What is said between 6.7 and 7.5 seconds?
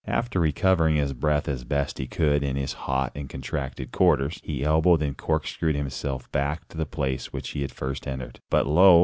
the place by which